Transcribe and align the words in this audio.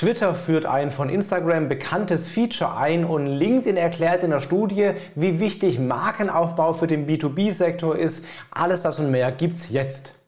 Twitter 0.00 0.32
führt 0.32 0.64
ein 0.64 0.90
von 0.90 1.10
Instagram 1.10 1.68
bekanntes 1.68 2.26
Feature 2.26 2.74
ein 2.74 3.04
und 3.04 3.26
LinkedIn 3.26 3.76
erklärt 3.76 4.24
in 4.24 4.30
der 4.30 4.40
Studie, 4.40 4.92
wie 5.14 5.40
wichtig 5.40 5.78
Markenaufbau 5.78 6.72
für 6.72 6.86
den 6.86 7.06
B2B-Sektor 7.06 7.98
ist. 7.98 8.24
Alles 8.50 8.80
das 8.80 8.98
und 8.98 9.10
mehr 9.10 9.30
gibt's 9.30 9.68
jetzt. 9.68 10.19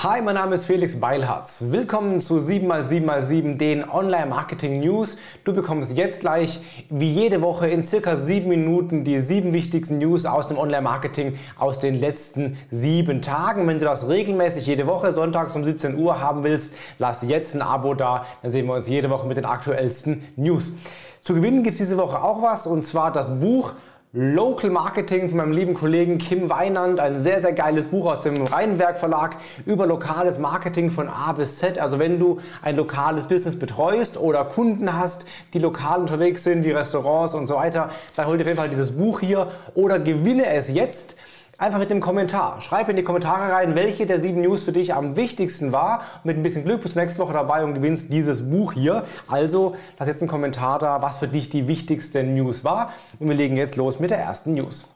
Hi, 0.00 0.20
mein 0.20 0.34
Name 0.34 0.56
ist 0.56 0.66
Felix 0.66 1.00
Beilharz. 1.00 1.64
Willkommen 1.70 2.20
zu 2.20 2.36
7x7x7, 2.36 3.56
den 3.56 3.88
Online-Marketing 3.88 4.80
News. 4.80 5.16
Du 5.44 5.54
bekommst 5.54 5.96
jetzt 5.96 6.20
gleich, 6.20 6.60
wie 6.90 7.10
jede 7.10 7.40
Woche, 7.40 7.68
in 7.68 7.82
circa 7.82 8.16
sieben 8.16 8.50
Minuten 8.50 9.04
die 9.04 9.20
sieben 9.20 9.54
wichtigsten 9.54 9.96
News 9.96 10.26
aus 10.26 10.48
dem 10.48 10.58
Online-Marketing 10.58 11.38
aus 11.58 11.78
den 11.78 11.94
letzten 11.94 12.58
sieben 12.70 13.22
Tagen. 13.22 13.66
Wenn 13.66 13.78
du 13.78 13.86
das 13.86 14.06
regelmäßig 14.06 14.66
jede 14.66 14.86
Woche 14.86 15.12
sonntags 15.12 15.56
um 15.56 15.64
17 15.64 15.96
Uhr 15.96 16.20
haben 16.20 16.44
willst, 16.44 16.74
lass 16.98 17.22
jetzt 17.22 17.54
ein 17.54 17.62
Abo 17.62 17.94
da. 17.94 18.26
Dann 18.42 18.52
sehen 18.52 18.66
wir 18.66 18.74
uns 18.74 18.88
jede 18.88 19.08
Woche 19.08 19.26
mit 19.26 19.38
den 19.38 19.46
aktuellsten 19.46 20.24
News. 20.36 20.74
Zu 21.22 21.32
gewinnen 21.32 21.62
gibt 21.62 21.72
es 21.72 21.78
diese 21.78 21.96
Woche 21.96 22.22
auch 22.22 22.42
was 22.42 22.66
und 22.66 22.82
zwar 22.84 23.12
das 23.12 23.40
Buch 23.40 23.72
Local 24.18 24.70
Marketing 24.70 25.28
von 25.28 25.36
meinem 25.36 25.52
lieben 25.52 25.74
Kollegen 25.74 26.16
Kim 26.16 26.48
Weinand. 26.48 27.00
Ein 27.00 27.22
sehr, 27.22 27.42
sehr 27.42 27.52
geiles 27.52 27.88
Buch 27.88 28.06
aus 28.10 28.22
dem 28.22 28.42
Rheinwerk 28.44 28.96
Verlag 28.96 29.36
über 29.66 29.86
lokales 29.86 30.38
Marketing 30.38 30.90
von 30.90 31.10
A 31.10 31.32
bis 31.32 31.58
Z. 31.58 31.78
Also 31.78 31.98
wenn 31.98 32.18
du 32.18 32.40
ein 32.62 32.76
lokales 32.76 33.26
Business 33.26 33.58
betreust 33.58 34.16
oder 34.16 34.46
Kunden 34.46 34.96
hast, 34.96 35.26
die 35.52 35.58
lokal 35.58 36.00
unterwegs 36.00 36.44
sind, 36.44 36.64
wie 36.64 36.70
Restaurants 36.70 37.34
und 37.34 37.46
so 37.46 37.56
weiter, 37.56 37.90
dann 38.16 38.26
hol 38.26 38.38
dir 38.38 38.44
auf 38.44 38.46
jeden 38.46 38.58
Fall 38.58 38.70
dieses 38.70 38.92
Buch 38.92 39.20
hier 39.20 39.48
oder 39.74 39.98
gewinne 39.98 40.46
es 40.46 40.72
jetzt 40.72 41.14
Einfach 41.58 41.78
mit 41.78 41.88
dem 41.90 42.02
Kommentar. 42.02 42.60
Schreib 42.60 42.90
in 42.90 42.96
die 42.96 43.02
Kommentare 43.02 43.50
rein, 43.50 43.74
welche 43.74 44.04
der 44.04 44.20
sieben 44.20 44.42
News 44.42 44.64
für 44.64 44.72
dich 44.72 44.92
am 44.92 45.16
wichtigsten 45.16 45.72
war. 45.72 46.02
mit 46.22 46.36
ein 46.36 46.42
bisschen 46.42 46.64
Glück 46.64 46.82
bist 46.82 46.96
du 46.96 46.98
nächste 46.98 47.18
Woche 47.18 47.32
dabei 47.32 47.64
und 47.64 47.72
gewinnst 47.72 48.12
dieses 48.12 48.50
Buch 48.50 48.74
hier. 48.74 49.06
Also 49.26 49.74
lass 49.98 50.06
jetzt 50.06 50.20
einen 50.20 50.28
Kommentar 50.28 50.78
da, 50.78 51.00
was 51.00 51.16
für 51.16 51.28
dich 51.28 51.48
die 51.48 51.66
wichtigste 51.66 52.22
News 52.22 52.62
war. 52.62 52.92
Und 53.18 53.28
wir 53.28 53.34
legen 53.34 53.56
jetzt 53.56 53.76
los 53.76 53.98
mit 54.00 54.10
der 54.10 54.18
ersten 54.18 54.52
News. 54.52 54.86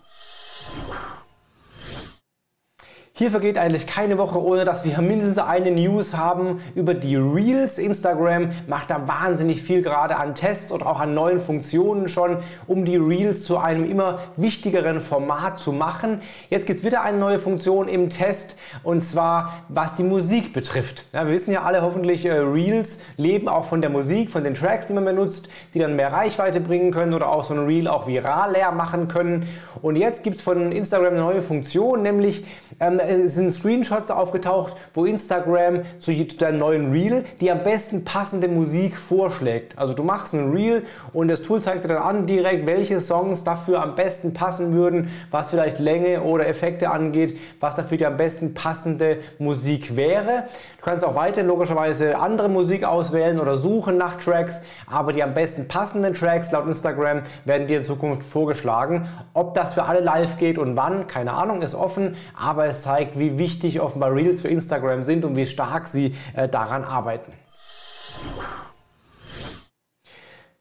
Hier 3.20 3.30
vergeht 3.30 3.58
eigentlich 3.58 3.86
keine 3.86 4.16
Woche, 4.16 4.42
ohne 4.42 4.64
dass 4.64 4.86
wir 4.86 4.98
mindestens 5.02 5.36
eine 5.36 5.70
News 5.70 6.16
haben 6.16 6.62
über 6.74 6.94
die 6.94 7.16
Reels. 7.16 7.78
Instagram 7.78 8.52
macht 8.66 8.88
da 8.88 9.06
wahnsinnig 9.06 9.60
viel 9.60 9.82
gerade 9.82 10.16
an 10.16 10.34
Tests 10.34 10.72
und 10.72 10.82
auch 10.82 11.00
an 11.00 11.12
neuen 11.12 11.38
Funktionen 11.38 12.08
schon, 12.08 12.38
um 12.66 12.86
die 12.86 12.96
Reels 12.96 13.44
zu 13.44 13.58
einem 13.58 13.84
immer 13.84 14.20
wichtigeren 14.38 15.02
Format 15.02 15.58
zu 15.58 15.70
machen. 15.70 16.22
Jetzt 16.48 16.66
gibt 16.66 16.78
es 16.78 16.84
wieder 16.86 17.02
eine 17.02 17.18
neue 17.18 17.38
Funktion 17.38 17.88
im 17.88 18.08
Test 18.08 18.56
und 18.84 19.04
zwar 19.04 19.64
was 19.68 19.96
die 19.96 20.02
Musik 20.02 20.54
betrifft. 20.54 21.04
Ja, 21.12 21.26
wir 21.26 21.34
wissen 21.34 21.52
ja 21.52 21.60
alle 21.60 21.82
hoffentlich, 21.82 22.24
äh, 22.24 22.32
Reels 22.32 23.00
leben 23.18 23.48
auch 23.48 23.66
von 23.66 23.82
der 23.82 23.90
Musik, 23.90 24.30
von 24.30 24.44
den 24.44 24.54
Tracks, 24.54 24.86
die 24.86 24.94
man 24.94 25.04
benutzt, 25.04 25.50
die 25.74 25.78
dann 25.78 25.94
mehr 25.94 26.10
Reichweite 26.10 26.58
bringen 26.58 26.90
können 26.90 27.12
oder 27.12 27.28
auch 27.28 27.44
so 27.44 27.52
ein 27.52 27.66
Reel 27.66 27.86
auch 27.86 28.06
viraler 28.06 28.72
machen 28.72 29.08
können. 29.08 29.46
Und 29.82 29.96
jetzt 29.96 30.22
gibt 30.22 30.36
es 30.36 30.42
von 30.42 30.72
Instagram 30.72 31.12
eine 31.12 31.20
neue 31.20 31.42
Funktion, 31.42 32.00
nämlich 32.00 32.46
ähm, 32.80 32.98
sind 33.26 33.52
Screenshots 33.52 34.10
aufgetaucht, 34.10 34.74
wo 34.94 35.04
Instagram 35.04 35.82
zu 35.98 36.12
deinem 36.14 36.58
neuen 36.58 36.92
Reel 36.92 37.24
die 37.40 37.50
am 37.50 37.62
besten 37.62 38.04
passende 38.04 38.48
Musik 38.48 38.96
vorschlägt. 38.96 39.78
Also 39.78 39.94
du 39.94 40.02
machst 40.02 40.34
ein 40.34 40.52
Reel 40.52 40.84
und 41.12 41.28
das 41.28 41.42
Tool 41.42 41.60
zeigt 41.60 41.84
dir 41.84 41.88
dann 41.88 42.02
an 42.02 42.26
direkt, 42.26 42.66
welche 42.66 43.00
Songs 43.00 43.44
dafür 43.44 43.82
am 43.82 43.94
besten 43.94 44.34
passen 44.34 44.72
würden, 44.72 45.10
was 45.30 45.50
vielleicht 45.50 45.78
Länge 45.78 46.22
oder 46.22 46.46
Effekte 46.46 46.90
angeht, 46.90 47.38
was 47.60 47.76
dafür 47.76 47.98
die 47.98 48.06
am 48.06 48.16
besten 48.16 48.54
passende 48.54 49.18
Musik 49.38 49.96
wäre. 49.96 50.44
Du 50.78 50.84
kannst 50.84 51.04
auch 51.04 51.14
weiter 51.14 51.42
logischerweise 51.42 52.18
andere 52.18 52.48
Musik 52.48 52.84
auswählen 52.84 53.38
oder 53.38 53.56
suchen 53.56 53.98
nach 53.98 54.16
Tracks, 54.16 54.62
aber 54.90 55.12
die 55.12 55.22
am 55.22 55.34
besten 55.34 55.68
passenden 55.68 56.14
Tracks 56.14 56.50
laut 56.52 56.66
Instagram 56.66 57.22
werden 57.44 57.66
dir 57.66 57.78
in 57.78 57.84
Zukunft 57.84 58.22
vorgeschlagen. 58.22 59.08
Ob 59.34 59.54
das 59.54 59.74
für 59.74 59.84
alle 59.84 60.00
live 60.00 60.38
geht 60.38 60.58
und 60.58 60.76
wann, 60.76 61.06
keine 61.06 61.32
Ahnung, 61.32 61.62
ist 61.62 61.74
offen, 61.74 62.16
aber 62.38 62.66
es 62.66 62.82
zeigt, 62.82 62.99
wie 63.16 63.38
wichtig 63.38 63.80
offenbar 63.80 64.14
Reels 64.14 64.40
für 64.40 64.48
Instagram 64.48 65.02
sind 65.02 65.24
und 65.24 65.36
wie 65.36 65.46
stark 65.46 65.88
sie 65.88 66.14
äh, 66.34 66.48
daran 66.48 66.84
arbeiten. 66.84 67.32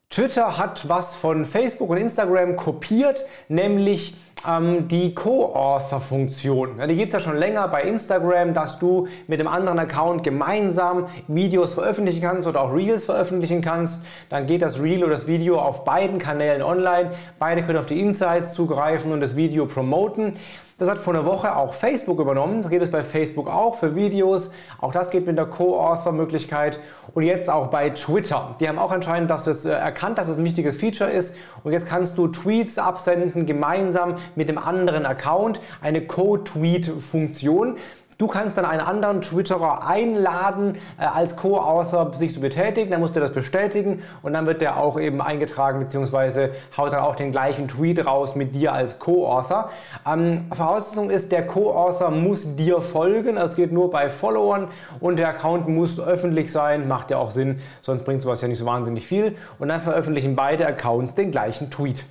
Twitter 0.10 0.58
hat 0.58 0.90
was 0.90 1.16
von 1.16 1.46
Facebook 1.46 1.92
und 1.92 1.98
Instagram 1.98 2.56
kopiert, 2.56 3.26
nämlich 3.48 4.16
ähm, 4.48 4.88
die 4.88 5.14
Co-Author-Funktion. 5.14 6.80
Die 6.88 6.96
gibt 6.96 7.10
es 7.10 7.14
ja 7.14 7.20
schon 7.20 7.38
länger 7.38 7.68
bei 7.68 7.84
Instagram, 7.84 8.54
dass 8.54 8.80
du 8.80 9.08
mit 9.28 9.40
dem 9.40 9.48
anderen 9.48 9.78
Account 9.78 10.24
gemeinsam 10.24 11.08
Videos 11.28 11.74
veröffentlichen 11.74 12.22
kannst 12.22 12.48
oder 12.48 12.62
auch 12.62 12.74
Reels 12.74 13.06
veröffentlichen 13.06 13.62
kannst. 13.62 14.04
Dann 14.30 14.48
geht 14.48 14.62
das 14.62 14.82
Reel 14.82 15.04
oder 15.04 15.14
das 15.14 15.28
Video 15.28 15.60
auf 15.60 15.86
beiden 15.86 16.20
Kanälen 16.20 16.64
online. 16.64 17.12
Beide 17.38 17.62
können 17.62 17.78
auf 17.78 17.86
die 17.86 18.00
Insights 18.00 18.54
zugreifen 18.54 19.12
und 19.12 19.22
das 19.22 19.36
Video 19.36 19.68
promoten. 19.68 20.34
Das 20.80 20.90
hat 20.90 20.98
vor 20.98 21.14
einer 21.14 21.26
Woche 21.26 21.58
auch 21.58 21.74
Facebook 21.74 22.22
übernommen. 22.22 22.62
Das 22.62 22.72
geht 22.72 22.82
es 22.82 22.90
bei 22.90 23.04
Facebook 23.04 23.50
auch 23.50 23.76
für 23.76 23.98
Videos. 23.98 24.50
Auch 24.80 24.94
das 24.94 25.10
geht 25.10 25.28
mit 25.28 25.38
der 25.38 25.46
Co-Author-Möglichkeit. 25.46 26.80
Und 27.14 27.24
jetzt 27.24 27.50
auch 27.50 27.68
bei 27.68 27.90
Twitter. 27.90 28.56
Die 28.62 28.70
haben 28.70 28.80
auch 28.80 28.92
anscheinend 28.92 29.30
das 29.30 29.66
äh, 29.66 29.72
erkannt, 29.72 30.18
dass 30.18 30.30
es 30.30 30.38
ein 30.38 30.46
wichtiges 30.46 30.78
Feature 30.78 31.12
ist. 31.12 31.36
Und 31.66 31.74
jetzt 31.74 31.86
kannst 31.86 32.18
du 32.18 32.30
Tweets 32.30 32.78
absenden 32.78 33.46
gemeinsam 33.46 34.16
mit 34.36 34.48
dem 34.48 34.58
anderen 34.58 35.06
Account. 35.06 35.60
Eine 35.82 36.08
Co-Tweet-Funktion. 36.08 37.76
Du 38.20 38.28
kannst 38.28 38.58
dann 38.58 38.66
einen 38.66 38.82
anderen 38.82 39.22
Twitterer 39.22 39.88
einladen, 39.88 40.76
äh, 41.00 41.06
als 41.06 41.38
Co-Author 41.38 42.14
sich 42.16 42.34
zu 42.34 42.42
betätigen. 42.42 42.92
Dann 42.92 43.00
musst 43.00 43.16
du 43.16 43.22
das 43.22 43.32
bestätigen 43.32 44.04
und 44.24 44.34
dann 44.34 44.46
wird 44.46 44.60
der 44.60 44.76
auch 44.76 45.00
eben 45.00 45.22
eingetragen 45.22 45.80
bzw. 45.80 46.50
haut 46.76 46.92
dann 46.92 47.00
auch 47.00 47.16
den 47.16 47.32
gleichen 47.32 47.70
Tweet 47.70 48.06
raus 48.06 48.36
mit 48.36 48.54
dir 48.56 48.74
als 48.74 49.00
Co-Author. 49.00 49.70
Ähm, 50.06 50.48
Voraussetzung 50.52 51.12
ist, 51.12 51.32
der 51.32 51.48
Co-Author 51.48 52.12
muss 52.12 52.58
dir 52.58 52.82
folgen. 52.82 53.38
Das 53.38 53.56
geht 53.56 53.72
nur 53.72 53.90
bei 53.90 54.10
Followern 54.10 54.68
und 55.00 55.16
der 55.16 55.30
Account 55.30 55.70
muss 55.70 55.98
öffentlich 55.98 56.52
sein. 56.52 56.90
Macht 56.90 57.12
ja 57.12 57.20
auch 57.20 57.32
Sinn, 57.32 57.62
sonst 57.82 58.04
bringt 58.04 58.22
sowas 58.22 58.42
ja 58.42 58.50
nicht 58.50 58.60
so 58.60 58.66
wahnsinnig 58.66 59.08
viel. 59.08 59.38
Und 59.60 59.70
dann 59.70 59.80
veröffentlichen 59.80 60.36
beide 60.36 60.68
Accounts 60.68 61.16
den 61.16 61.32
gleichen 61.32 61.72
Tweet. 61.72 62.04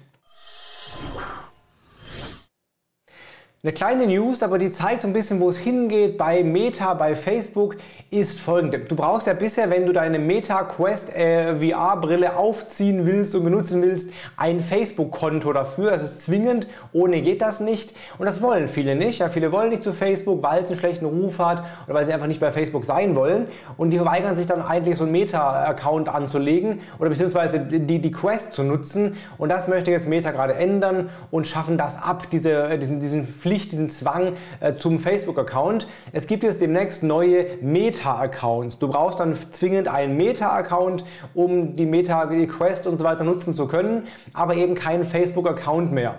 Eine 3.65 3.73
kleine 3.73 4.07
News, 4.07 4.45
aber 4.45 4.57
die 4.57 4.71
zeigt 4.71 5.03
so 5.03 5.09
ein 5.09 5.13
bisschen, 5.13 5.41
wo 5.41 5.49
es 5.49 5.59
hingeht 5.59 6.17
bei 6.17 6.45
Meta, 6.45 6.95
bei 6.95 7.17
Facebook, 7.17 7.75
ist 8.09 8.39
folgende. 8.39 8.79
Du 8.79 8.95
brauchst 8.95 9.27
ja 9.27 9.33
bisher, 9.33 9.69
wenn 9.69 9.85
du 9.85 9.93
deine 9.93 10.21
Meta 10.21 10.63
Quest 10.63 11.13
äh, 11.13 11.57
VR-Brille 11.57 12.37
aufziehen 12.37 13.05
willst 13.05 13.35
und 13.35 13.43
benutzen 13.43 13.83
willst, 13.83 14.13
ein 14.37 14.61
Facebook-Konto 14.61 15.53
dafür. 15.53 15.91
Das 15.91 16.05
ist 16.05 16.23
zwingend, 16.23 16.69
ohne 16.93 17.21
geht 17.21 17.43
das 17.43 17.59
nicht. 17.59 17.97
Und 18.17 18.27
das 18.27 18.41
wollen 18.41 18.69
viele 18.69 18.95
nicht. 18.95 19.19
Ja, 19.19 19.29
viele 19.29 19.51
wollen 19.51 19.71
nicht 19.71 19.83
zu 19.83 19.93
Facebook, 19.93 20.41
weil 20.41 20.63
es 20.63 20.71
einen 20.71 20.79
schlechten 20.79 21.07
Ruf 21.07 21.41
hat 21.41 21.65
oder 21.87 21.95
weil 21.95 22.07
sie 22.07 22.13
einfach 22.13 22.29
nicht 22.29 22.41
bei 22.41 22.53
Facebook 22.53 22.85
sein 22.85 23.17
wollen. 23.17 23.49
Und 23.77 23.91
die 23.91 23.97
verweigern 23.97 24.37
sich 24.37 24.47
dann 24.47 24.63
eigentlich 24.63 24.97
so 24.97 25.03
einen 25.03 25.13
Meta-Account 25.13 26.09
anzulegen 26.09 26.81
oder 27.01 27.11
beziehungsweise 27.11 27.59
die, 27.59 27.99
die 27.99 28.13
Quest 28.13 28.53
zu 28.53 28.63
nutzen. 28.63 29.17
Und 29.37 29.49
das 29.49 29.67
möchte 29.67 29.91
jetzt 29.91 30.07
Meta 30.07 30.31
gerade 30.31 30.55
ändern 30.55 31.11
und 31.33 31.49
schaffen 31.49 31.77
das 31.77 32.01
ab, 32.01 32.29
diese, 32.31 32.79
diesen, 32.79 33.01
diesen 33.01 33.27
Pflicht, 33.49 33.73
diesen 33.73 33.89
Zwang 33.89 34.35
äh, 34.61 34.75
zum 34.75 34.99
Facebook-Account. 34.99 35.87
Es 36.13 36.27
gibt 36.27 36.43
jetzt 36.43 36.61
demnächst 36.61 37.03
neue 37.03 37.47
Meta-Accounts. 37.63 38.79
Du 38.79 38.89
brauchst 38.89 39.21
dann 39.21 39.35
zwingend 39.53 39.89
einen 39.89 40.19
Meta-Account, 40.19 41.03
um 41.33 41.75
die 41.75 41.87
Meta-Quest 41.87 42.87
und 42.87 42.99
so 42.99 43.05
weiter 43.05 43.25
nutzen 43.25 43.55
zu 43.55 43.67
können, 43.67 44.07
aber 44.35 44.55
eben 44.55 44.75
keinen 44.75 45.05
Facebook-Account 45.05 45.93
mehr. 45.93 46.17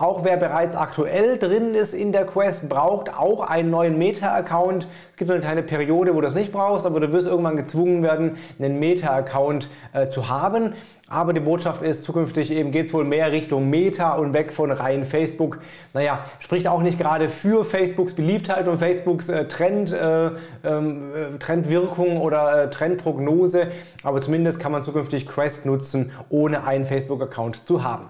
Auch 0.00 0.24
wer 0.24 0.38
bereits 0.38 0.76
aktuell 0.76 1.36
drin 1.36 1.74
ist 1.74 1.92
in 1.92 2.10
der 2.10 2.24
Quest, 2.24 2.70
braucht 2.70 3.14
auch 3.14 3.42
einen 3.42 3.68
neuen 3.68 3.98
Meta-Account. 3.98 4.84
Es 5.10 5.16
gibt 5.18 5.30
eine 5.30 5.40
kleine 5.40 5.62
Periode, 5.62 6.12
wo 6.12 6.22
du 6.22 6.22
das 6.22 6.34
nicht 6.34 6.52
brauchst, 6.52 6.86
aber 6.86 7.00
du 7.00 7.12
wirst 7.12 7.26
irgendwann 7.26 7.56
gezwungen 7.56 8.02
werden, 8.02 8.38
einen 8.58 8.78
Meta-Account 8.78 9.68
äh, 9.92 10.08
zu 10.08 10.30
haben. 10.30 10.72
Aber 11.06 11.34
die 11.34 11.40
Botschaft 11.40 11.82
ist, 11.82 12.04
zukünftig 12.04 12.50
eben 12.50 12.70
geht 12.70 12.86
es 12.86 12.94
wohl 12.94 13.04
mehr 13.04 13.30
Richtung 13.30 13.68
Meta 13.68 14.14
und 14.14 14.32
weg 14.32 14.54
von 14.54 14.70
rein 14.70 15.04
Facebook. 15.04 15.58
Naja, 15.92 16.20
spricht 16.38 16.66
auch 16.66 16.80
nicht 16.80 16.98
gerade 16.98 17.28
für 17.28 17.66
Facebooks 17.66 18.14
Beliebtheit 18.14 18.68
und 18.68 18.78
Facebooks 18.78 19.28
äh, 19.28 19.48
Trend, 19.48 19.92
äh, 19.92 20.30
ähm, 20.64 21.10
äh, 21.34 21.38
Trendwirkung 21.38 22.22
oder 22.22 22.62
äh, 22.62 22.70
Trendprognose. 22.70 23.66
Aber 24.02 24.22
zumindest 24.22 24.60
kann 24.60 24.72
man 24.72 24.82
zukünftig 24.82 25.26
Quest 25.26 25.66
nutzen, 25.66 26.10
ohne 26.30 26.64
einen 26.64 26.86
Facebook-Account 26.86 27.66
zu 27.66 27.84
haben. 27.84 28.06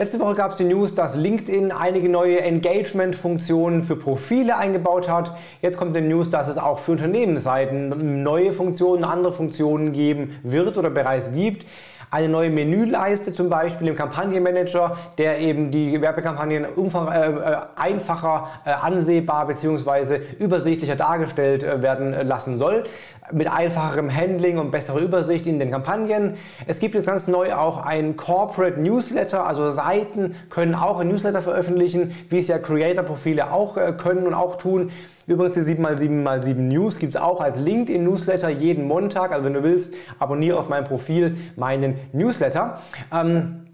Letzte 0.00 0.20
Woche 0.20 0.36
gab 0.36 0.52
es 0.52 0.56
die 0.58 0.64
News, 0.64 0.94
dass 0.94 1.16
LinkedIn 1.16 1.72
einige 1.72 2.08
neue 2.08 2.40
Engagement-Funktionen 2.40 3.82
für 3.82 3.96
Profile 3.96 4.56
eingebaut 4.56 5.08
hat. 5.08 5.36
Jetzt 5.60 5.76
kommt 5.76 5.96
die 5.96 6.00
News, 6.00 6.30
dass 6.30 6.46
es 6.46 6.56
auch 6.56 6.78
für 6.78 6.92
Unternehmensseiten 6.92 8.22
neue 8.22 8.52
Funktionen, 8.52 9.02
andere 9.02 9.32
Funktionen 9.32 9.92
geben 9.92 10.38
wird 10.44 10.78
oder 10.78 10.90
bereits 10.90 11.32
gibt. 11.32 11.66
Eine 12.10 12.28
neue 12.28 12.50
Menüleiste 12.50 13.32
zum 13.32 13.48
Beispiel 13.48 13.88
im 13.88 13.96
Kampagnenmanager, 13.96 14.96
der 15.18 15.38
eben 15.40 15.70
die 15.70 16.00
Werbekampagnen 16.00 16.66
umfang, 16.66 17.08
äh, 17.08 17.30
äh 17.30 17.56
einfacher 17.76 18.48
äh, 18.64 18.70
ansehbar 18.70 19.46
bzw. 19.46 20.20
übersichtlicher 20.38 20.96
dargestellt 20.96 21.62
äh, 21.62 21.82
werden 21.82 22.12
lassen 22.26 22.58
soll 22.58 22.84
mit 23.32 23.50
einfacherem 23.50 24.14
Handling 24.14 24.58
und 24.58 24.70
besserer 24.70 25.00
Übersicht 25.00 25.46
in 25.46 25.58
den 25.58 25.70
Kampagnen. 25.70 26.36
Es 26.66 26.78
gibt 26.78 26.94
jetzt 26.94 27.06
ganz 27.06 27.28
neu 27.28 27.54
auch 27.54 27.84
ein 27.84 28.16
Corporate 28.16 28.80
Newsletter, 28.80 29.46
also 29.46 29.70
Seiten 29.70 30.34
können 30.50 30.74
auch 30.74 31.00
ein 31.00 31.08
Newsletter 31.08 31.42
veröffentlichen, 31.42 32.14
wie 32.30 32.38
es 32.38 32.48
ja 32.48 32.58
Creator-Profile 32.58 33.52
auch 33.52 33.76
äh, 33.76 33.92
können 33.92 34.26
und 34.26 34.34
auch 34.34 34.56
tun. 34.56 34.90
Übrigens 35.26 35.54
die 35.54 35.60
7x7x7 35.60 36.54
News 36.54 36.98
gibt 36.98 37.14
es 37.14 37.20
auch 37.20 37.42
als 37.42 37.58
LinkedIn-Newsletter 37.58 38.48
jeden 38.48 38.88
Montag. 38.88 39.30
Also 39.30 39.44
wenn 39.44 39.52
du 39.52 39.62
willst, 39.62 39.92
abonniere 40.18 40.58
auf 40.58 40.70
meinem 40.70 40.84
Profil 40.84 41.36
meinen 41.54 41.97
Newsletter. 42.12 42.78
Ähm, 43.12 43.67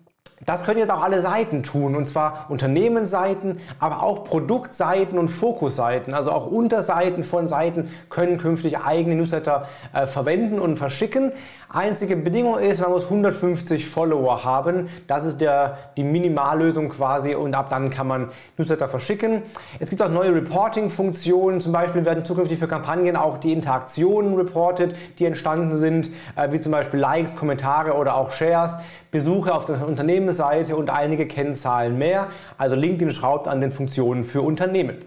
das 0.46 0.64
können 0.64 0.78
jetzt 0.78 0.90
auch 0.90 1.02
alle 1.02 1.20
Seiten 1.20 1.62
tun, 1.62 1.96
und 1.96 2.08
zwar 2.08 2.46
Unternehmensseiten, 2.48 3.60
aber 3.78 4.02
auch 4.02 4.24
Produktseiten 4.24 5.18
und 5.18 5.28
Fokusseiten. 5.28 6.14
Also 6.14 6.32
auch 6.32 6.46
Unterseiten 6.46 7.24
von 7.24 7.48
Seiten 7.48 7.90
können 8.10 8.38
künftig 8.38 8.78
eigene 8.78 9.16
Newsletter 9.16 9.68
äh, 9.92 10.06
verwenden 10.06 10.58
und 10.58 10.76
verschicken. 10.76 11.32
Einzige 11.68 12.14
Bedingung 12.16 12.58
ist, 12.58 12.80
man 12.80 12.90
muss 12.90 13.04
150 13.04 13.88
Follower 13.88 14.44
haben. 14.44 14.88
Das 15.08 15.24
ist 15.24 15.40
der, 15.40 15.78
die 15.96 16.04
Minimallösung 16.04 16.90
quasi 16.90 17.34
und 17.34 17.52
ab 17.54 17.68
dann 17.68 17.90
kann 17.90 18.06
man 18.06 18.28
Newsletter 18.56 18.88
verschicken. 18.88 19.42
Es 19.80 19.90
gibt 19.90 20.00
auch 20.00 20.08
neue 20.08 20.32
Reporting-Funktionen. 20.34 21.60
Zum 21.60 21.72
Beispiel 21.72 22.04
werden 22.04 22.24
zukünftig 22.24 22.60
für 22.60 22.68
Kampagnen 22.68 23.16
auch 23.16 23.38
die 23.38 23.52
Interaktionen 23.52 24.36
reported, 24.36 24.94
die 25.18 25.24
entstanden 25.24 25.76
sind, 25.76 26.10
äh, 26.36 26.52
wie 26.52 26.60
zum 26.60 26.70
Beispiel 26.70 27.00
Likes, 27.00 27.34
Kommentare 27.34 27.94
oder 27.94 28.14
auch 28.14 28.30
Shares. 28.30 28.76
Besuche 29.14 29.54
auf 29.54 29.64
der 29.64 29.86
Unternehmensseite 29.86 30.74
und 30.74 30.90
einige 30.90 31.28
Kennzahlen 31.28 31.96
mehr. 31.96 32.26
Also 32.58 32.74
LinkedIn 32.74 33.10
schraubt 33.10 33.46
an 33.46 33.60
den 33.60 33.70
Funktionen 33.70 34.24
für 34.24 34.42
Unternehmen. 34.42 35.04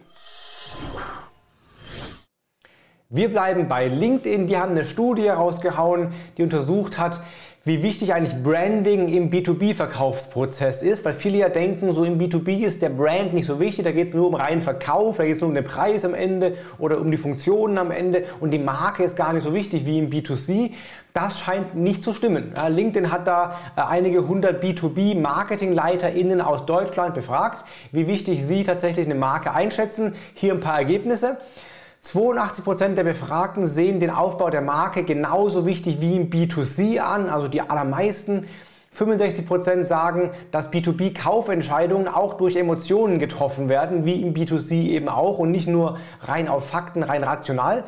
Wir 3.09 3.30
bleiben 3.30 3.68
bei 3.68 3.89
LinkedIn. 3.89 4.48
Die 4.48 4.57
haben 4.57 4.71
eine 4.71 4.86
Studie 4.86 5.24
herausgehauen, 5.24 6.13
die 6.38 6.44
untersucht 6.44 6.98
hat, 6.98 7.19
wie 7.67 7.83
wichtig 7.83 8.13
eigentlich 8.13 8.41
Branding 8.41 9.09
im 9.09 9.29
B2B-Verkaufsprozess 9.29 10.83
ist, 10.83 11.03
weil 11.03 11.11
viele 11.11 11.39
ja 11.39 11.49
denken, 11.49 11.91
so 11.91 12.05
im 12.05 12.17
B2B 12.17 12.65
ist 12.65 12.81
der 12.81 12.87
Brand 12.89 13.33
nicht 13.33 13.45
so 13.45 13.59
wichtig, 13.59 13.83
da 13.83 13.91
geht 13.91 14.07
es 14.07 14.13
nur 14.13 14.25
um 14.27 14.35
reinen 14.35 14.61
Verkauf, 14.61 15.17
da 15.17 15.25
geht 15.25 15.35
es 15.35 15.41
nur 15.41 15.49
um 15.49 15.55
den 15.55 15.65
Preis 15.65 16.05
am 16.05 16.13
Ende 16.13 16.57
oder 16.79 17.01
um 17.01 17.11
die 17.11 17.17
Funktionen 17.17 17.77
am 17.77 17.91
Ende 17.91 18.23
und 18.39 18.51
die 18.51 18.59
Marke 18.59 19.03
ist 19.03 19.17
gar 19.17 19.33
nicht 19.33 19.43
so 19.43 19.53
wichtig 19.53 19.85
wie 19.85 19.99
im 19.99 20.09
B2C. 20.09 20.71
Das 21.11 21.39
scheint 21.39 21.75
nicht 21.75 22.03
zu 22.03 22.13
stimmen. 22.13 22.53
LinkedIn 22.69 23.11
hat 23.11 23.27
da 23.27 23.57
äh, 23.75 23.81
einige 23.81 24.27
hundert 24.27 24.63
B2B-MarketingleiterInnen 24.63 26.39
aus 26.39 26.65
Deutschland 26.65 27.15
befragt, 27.15 27.65
wie 27.91 28.07
wichtig 28.07 28.45
sie 28.45 28.63
tatsächlich 28.63 29.07
eine 29.07 29.15
Marke 29.15 29.51
einschätzen. 29.51 30.15
Hier 30.35 30.53
ein 30.53 30.61
paar 30.61 30.77
Ergebnisse. 30.77 31.37
82% 32.07 32.95
der 32.95 33.04
Befragten 33.04 33.65
sehen 33.65 34.00
den 34.00 34.09
Aufbau 34.09 34.50
der 34.50 34.62
Marke 34.62 35.04
genauso 35.04 35.65
wichtig 35.65 36.00
wie 36.00 36.15
im 36.15 36.30
B2C 36.30 37.00
an, 37.00 37.30
also 37.30 37.48
die 37.48 37.62
allermeisten. 37.62 38.48
65% 38.95 39.83
sagen, 39.83 40.31
dass 40.51 40.71
B2B-Kaufentscheidungen 40.71 42.07
auch 42.07 42.36
durch 42.36 42.56
Emotionen 42.56 43.19
getroffen 43.19 43.69
werden, 43.69 44.06
wie 44.06 44.21
im 44.21 44.33
B2C 44.33 44.74
eben 44.74 45.09
auch 45.09 45.38
und 45.38 45.51
nicht 45.51 45.68
nur 45.68 46.00
rein 46.21 46.48
auf 46.48 46.68
Fakten, 46.68 47.04
rein 47.04 47.24
rational. 47.24 47.83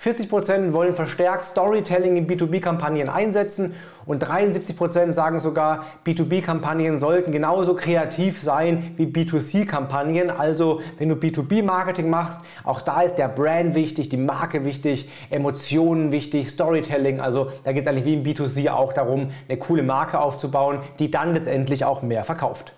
40% 0.00 0.72
wollen 0.72 0.94
verstärkt 0.94 1.42
Storytelling 1.42 2.16
in 2.16 2.28
B2B-Kampagnen 2.28 3.08
einsetzen 3.08 3.74
und 4.06 4.24
73% 4.24 5.12
sagen 5.12 5.40
sogar, 5.40 5.86
B2B-Kampagnen 6.06 6.98
sollten 6.98 7.32
genauso 7.32 7.74
kreativ 7.74 8.40
sein 8.40 8.94
wie 8.96 9.06
B2C-Kampagnen. 9.06 10.30
Also 10.30 10.80
wenn 10.98 11.08
du 11.08 11.16
B2B-Marketing 11.16 12.08
machst, 12.08 12.38
auch 12.62 12.80
da 12.80 13.02
ist 13.02 13.16
der 13.16 13.26
Brand 13.26 13.74
wichtig, 13.74 14.08
die 14.08 14.16
Marke 14.16 14.64
wichtig, 14.64 15.08
Emotionen 15.30 16.12
wichtig, 16.12 16.48
Storytelling. 16.48 17.20
Also 17.20 17.50
da 17.64 17.72
geht 17.72 17.82
es 17.82 17.88
eigentlich 17.88 18.04
wie 18.04 18.14
im 18.14 18.22
B2C 18.22 18.70
auch 18.70 18.92
darum, 18.92 19.30
eine 19.48 19.58
coole 19.58 19.82
Marke 19.82 20.20
aufzubauen, 20.20 20.78
die 21.00 21.10
dann 21.10 21.34
letztendlich 21.34 21.84
auch 21.84 22.02
mehr 22.02 22.22
verkauft. 22.22 22.72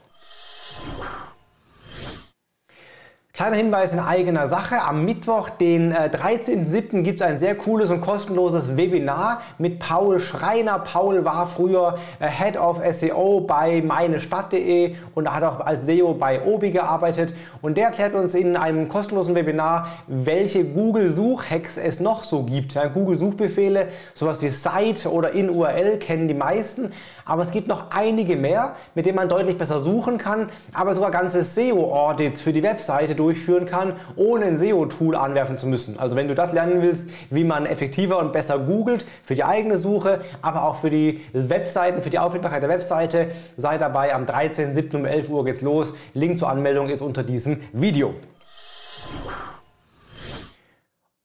Kleiner 3.40 3.56
Hinweis 3.56 3.94
in 3.94 4.00
eigener 4.00 4.48
Sache. 4.48 4.82
Am 4.82 5.06
Mittwoch, 5.06 5.48
den 5.48 5.92
äh, 5.92 6.10
13.07. 6.12 7.00
gibt 7.00 7.22
es 7.22 7.26
ein 7.26 7.38
sehr 7.38 7.54
cooles 7.54 7.88
und 7.88 8.02
kostenloses 8.02 8.76
Webinar 8.76 9.40
mit 9.56 9.78
Paul 9.78 10.20
Schreiner. 10.20 10.78
Paul 10.80 11.24
war 11.24 11.46
früher 11.46 11.96
äh, 12.18 12.28
Head 12.28 12.58
of 12.58 12.82
SEO 12.92 13.40
bei 13.40 13.80
meinestadt.de 13.80 14.94
und 15.14 15.34
hat 15.34 15.42
auch 15.42 15.60
als 15.60 15.86
SEO 15.86 16.12
bei 16.12 16.44
Obi 16.44 16.70
gearbeitet. 16.70 17.32
Und 17.62 17.78
der 17.78 17.86
erklärt 17.86 18.14
uns 18.14 18.34
in 18.34 18.58
einem 18.58 18.90
kostenlosen 18.90 19.34
Webinar, 19.34 19.88
welche 20.06 20.62
Google-Suchhacks 20.62 21.78
es 21.78 21.98
noch 21.98 22.24
so 22.24 22.42
gibt. 22.42 22.78
Google-Suchbefehle, 22.92 23.88
sowas 24.14 24.42
wie 24.42 24.50
Site 24.50 25.10
oder 25.10 25.30
in 25.30 25.48
URL 25.48 25.96
kennen 25.96 26.28
die 26.28 26.34
meisten. 26.34 26.92
Aber 27.24 27.42
es 27.42 27.52
gibt 27.52 27.68
noch 27.68 27.90
einige 27.90 28.36
mehr, 28.36 28.74
mit 28.94 29.06
denen 29.06 29.16
man 29.16 29.30
deutlich 29.30 29.56
besser 29.56 29.80
suchen 29.80 30.18
kann, 30.18 30.50
aber 30.74 30.94
sogar 30.94 31.10
ganze 31.10 31.42
SEO-Audits 31.42 32.42
für 32.42 32.52
die 32.52 32.62
Webseite 32.62 33.14
durchführen 33.30 33.66
kann, 33.66 33.94
ohne 34.16 34.46
ein 34.46 34.58
SEO-Tool 34.58 35.14
anwerfen 35.14 35.56
zu 35.56 35.68
müssen. 35.68 35.98
Also 35.98 36.16
wenn 36.16 36.26
du 36.26 36.34
das 36.34 36.52
lernen 36.52 36.82
willst, 36.82 37.08
wie 37.30 37.44
man 37.44 37.64
effektiver 37.64 38.18
und 38.18 38.32
besser 38.32 38.58
googelt 38.58 39.06
für 39.22 39.36
die 39.36 39.44
eigene 39.44 39.78
Suche, 39.78 40.20
aber 40.42 40.64
auch 40.64 40.76
für 40.76 40.90
die 40.90 41.20
Webseiten, 41.32 42.02
für 42.02 42.10
die 42.10 42.18
Auffindbarkeit 42.18 42.62
der 42.62 42.70
Webseite, 42.70 43.28
sei 43.56 43.78
dabei 43.78 44.14
am 44.14 44.24
13.07. 44.24 44.96
um 44.96 45.04
11 45.04 45.28
Uhr 45.30 45.44
geht's 45.44 45.60
los. 45.60 45.94
Link 46.12 46.38
zur 46.38 46.48
Anmeldung 46.48 46.88
ist 46.88 47.02
unter 47.02 47.22
diesem 47.22 47.60
Video. 47.72 48.14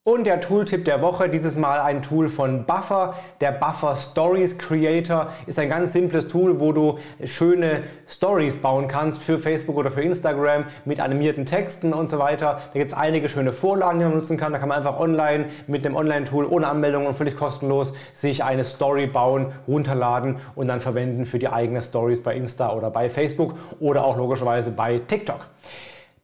Und 0.07 0.27
der 0.27 0.39
Tooltip 0.39 0.85
der 0.85 1.01
Woche, 1.01 1.29
dieses 1.29 1.55
Mal 1.55 1.81
ein 1.81 2.03
Tool 2.03 2.29
von 2.29 2.65
Buffer. 2.67 3.15
Der 3.41 3.51
Buffer 3.51 3.95
Stories 3.95 4.55
Creator 4.59 5.29
ist 5.47 5.57
ein 5.57 5.67
ganz 5.67 5.93
simples 5.93 6.27
Tool, 6.27 6.59
wo 6.59 6.73
du 6.73 6.99
schöne 7.23 7.81
Stories 8.07 8.55
bauen 8.57 8.87
kannst 8.87 9.23
für 9.23 9.39
Facebook 9.39 9.77
oder 9.77 9.89
für 9.89 10.03
Instagram 10.03 10.65
mit 10.85 10.99
animierten 10.99 11.47
Texten 11.47 11.91
und 11.91 12.11
so 12.11 12.19
weiter. 12.19 12.61
Da 12.71 12.79
gibt 12.79 12.91
es 12.91 12.95
einige 12.95 13.29
schöne 13.29 13.51
Vorlagen, 13.51 13.97
die 13.97 14.05
man 14.05 14.13
nutzen 14.13 14.37
kann. 14.37 14.53
Da 14.53 14.59
kann 14.59 14.69
man 14.69 14.77
einfach 14.77 14.99
online 14.99 15.45
mit 15.65 15.85
dem 15.85 15.95
Online-Tool 15.95 16.45
ohne 16.45 16.67
Anmeldung 16.67 17.07
und 17.07 17.15
völlig 17.15 17.35
kostenlos 17.35 17.95
sich 18.13 18.43
eine 18.43 18.63
Story 18.63 19.07
bauen, 19.07 19.53
runterladen 19.67 20.35
und 20.53 20.67
dann 20.67 20.81
verwenden 20.81 21.25
für 21.25 21.39
die 21.39 21.49
eigenen 21.49 21.81
Stories 21.81 22.21
bei 22.21 22.35
Insta 22.35 22.71
oder 22.73 22.91
bei 22.91 23.09
Facebook 23.09 23.55
oder 23.79 24.05
auch 24.05 24.17
logischerweise 24.17 24.69
bei 24.69 24.99
TikTok. 24.99 25.47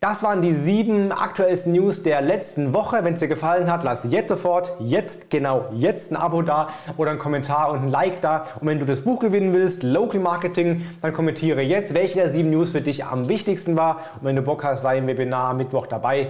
Das 0.03 0.24
waren 0.24 0.42
die 0.42 0.53
sieben 0.53 1.12
aktuellsten 1.12 1.73
News 1.73 2.02
der 2.02 2.23
letzten 2.23 2.73
Woche. 2.73 3.04
Wenn 3.04 3.14
es 3.14 3.19
dir 3.19 3.28
gefallen 3.28 3.71
hat, 3.71 3.83
lass 3.83 4.04
jetzt 4.06 4.30
sofort, 4.30 4.73
jetzt 4.80 5.30
genau, 5.30 5.66
jetzt 5.73 6.11
ein 6.11 6.16
Abo 6.16 6.42
da 6.42 6.69
oder 6.97 7.11
ein 7.11 7.19
Kommentar 7.19 7.69
und 7.69 7.83
ein 7.83 7.87
Like 7.87 8.19
da. 8.19 8.45
Und 8.59 8.68
wenn 8.68 8.80
du 8.80 8.85
das 8.87 9.02
Buch 9.02 9.19
gewinnen 9.19 9.54
willst, 9.54 9.83
Local 9.83 10.19
Marketing, 10.19 10.87
dann 11.04 11.14
kommentiere 11.14 11.61
jetzt, 11.61 11.94
welche 11.94 12.18
der 12.18 12.30
sieben 12.30 12.49
News 12.49 12.71
für 12.71 12.81
dich 12.81 13.06
am 13.06 13.28
wichtigsten 13.28 13.76
war. 13.76 13.97
Und 14.16 14.23
wenn 14.23 14.35
du 14.35 14.42
Bock 14.42 14.64
hast, 14.64 14.81
sei 14.81 14.97
im 14.97 15.06
Webinar 15.06 15.52
am 15.52 15.57
Mittwoch 15.57 15.85
dabei. 15.85 16.30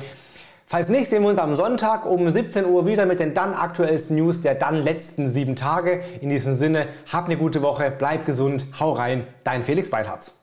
Falls 0.65 0.89
nicht, 0.89 1.09
sehen 1.09 1.21
wir 1.21 1.29
uns 1.29 1.39
am 1.39 1.55
Sonntag 1.55 2.05
um 2.05 2.29
17 2.29 2.65
Uhr 2.65 2.85
wieder 2.85 3.05
mit 3.05 3.21
den 3.21 3.33
dann 3.33 3.53
aktuellsten 3.53 4.17
News 4.17 4.41
der 4.41 4.55
dann 4.55 4.83
letzten 4.83 5.29
sieben 5.29 5.55
Tage. 5.55 6.01
In 6.19 6.27
diesem 6.27 6.55
Sinne, 6.55 6.87
hab 7.09 7.27
eine 7.27 7.37
gute 7.37 7.61
Woche, 7.61 7.89
bleib 7.97 8.25
gesund, 8.25 8.65
hau 8.81 8.91
rein, 8.91 9.27
dein 9.45 9.63
Felix 9.63 9.89
Beilharz. 9.89 10.40